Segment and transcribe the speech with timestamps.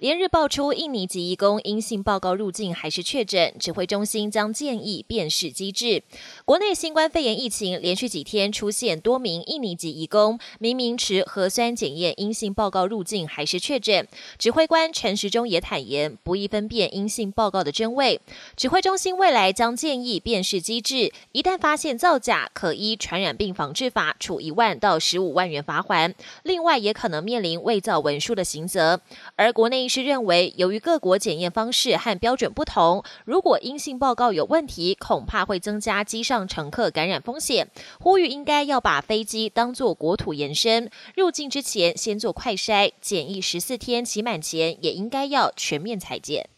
[0.00, 6.04] 连日爆出印尼籍义工阴性报告入境还是确诊，指挥中心将建议辨识机制。
[6.44, 14.06] 国内新冠肺炎疫情连续几天出现多名印尼籍义工明明持核酸检验阴性报告入境还是确诊，
[14.38, 18.20] 指挥官陈时中也坦言不易分辨阴性报告的真伪。
[18.54, 29.00] 指挥中心未来将建议辨识机制，一旦发现造假，可依传染病防治法处一万到十五万元罚款，另外也可能面临伪造文书的刑责。
[29.34, 37.68] 而国内是认为，由于各国检验方式和标准不同，如果阴性报告有问题，恐怕会增加机上乘客感染风险。
[37.98, 46.48] 呼吁应该要把飞机当作国土延伸，入境之前先做快筛，检疫十四天期满前也应该要全面裁剪。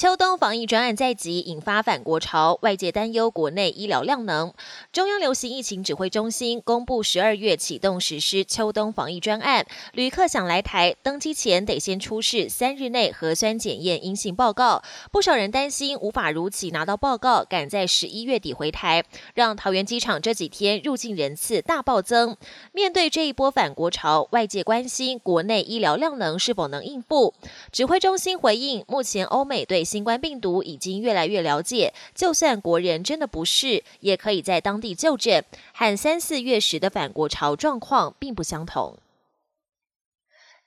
[0.00, 4.54] 秋冬防疫专案在即，引发反国潮，外界担忧国内医疗量能。
[4.94, 14.82] 中央流行疫情指挥中心公布，十二月启动实施秋冬防疫专案，旅客想来台登机前得先出示三日内核酸检验阴性报告。
[15.12, 22.38] 不少人担心无法如期拿到报告，赶在十一月底回台，让桃园机场这几天入境人次大暴增。
[22.72, 27.34] 面对这一波反国潮，外界关心国内医疗量能是否能应付。
[27.70, 38.96] 指挥中心回应，目前欧美对新冠病毒已经越来越了解，就算国人真的不适，也可以在当地就诊，和三四月时的反国潮状况并不相同。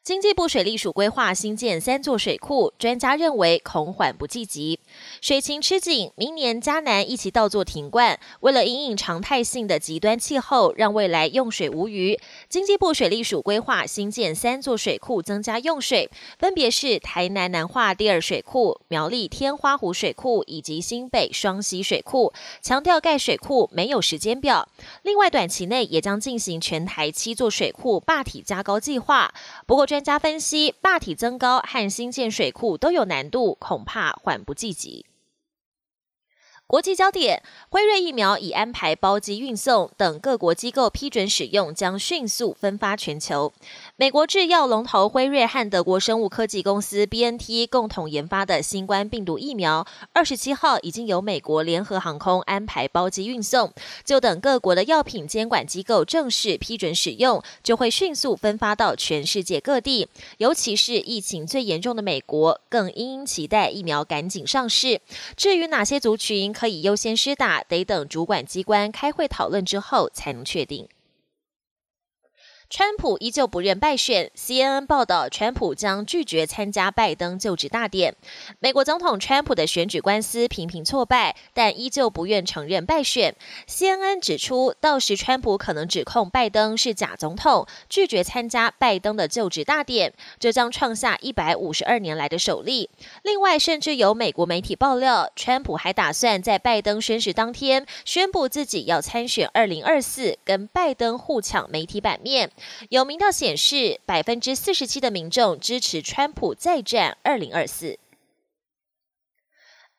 [0.03, 4.77] 经济部水利署规划新建三座水库，专家认为恐缓不济急。
[5.21, 8.19] 水情吃紧，明年嘉南一起倒作停灌。
[8.41, 22.33] 为了因应常态性的极端气候，让未来用水无虞，经济部水利署规划新建三座水库，增加用水，分别是台南南化第二水库、苗栗天花湖水库以及新北双溪水库。
[22.61, 24.67] 强调盖水库没有时间表。
[25.03, 29.33] 另外，短期内也将进行全台七座水库坝体加高计划。
[29.65, 35.05] 不过，专家分析，坝体增高和新建水库都有难度，恐怕缓不济急。
[36.65, 43.53] 国际焦点：辉瑞疫苗已安排包机运送，等各国机构批准使用，将迅速分发全球。
[44.03, 53.71] 美国制药龙头辉瑞和德国生物科技公司 BNT 共同研发的新冠病毒疫苗，二十七号已经由美国联合航空安排包机运送，
[54.03, 60.09] 就等各国的药品监管机构正式批准使用，就会迅速分发到全世界各地。
[60.37, 64.99] 尤其是疫情最严重的美国，更殷殷期待疫苗赶紧上市。
[65.37, 70.89] 至于哪些族群可以优先施打，得等主管机关开会讨论之后才能确定。
[72.75, 78.15] 川普依旧不认败选，CNN 报道，川普将拒绝参加拜登就职大典。
[78.59, 83.35] 美国总统川普的选举官司频频挫败，但依旧不愿承认败选。
[83.67, 92.89] CNN 指出，到时川普可能指控拜登是假总统，拒绝参加拜登的就职大典，这将创下一百五十二年来的首例。
[93.21, 102.49] 另外，甚至有美国媒体爆料，川普还打算在拜登宣誓当天宣布自己要参选二零二四，跟拜登互抢媒体版面。
[102.89, 107.99] 有民调显示，百分之四十七的民众支持川普再战二零二四。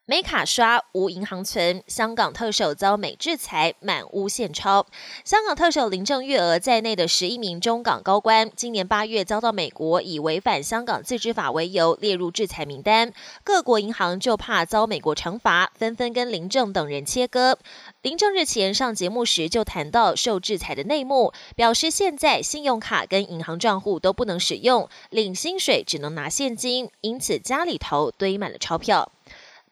[0.06, 4.84] 美卡刷无银行存，香港特首遭美制裁，满屋现钞。
[5.24, 13.14] 香港特首林郑月娥在内的十一名中港高官，今年八月遭到美国以违反香港自治法为由列入制裁名单。
[13.42, 17.58] 各国银行就怕遭美国惩罚，纷纷跟林郑等人切割。
[18.02, 29.10] 林郑日前上节目时就谈到受制裁的内幕，表示现在信用卡跟银行账户都不能使用，领薪水只能拿现金，因此家里头堆满了钞票。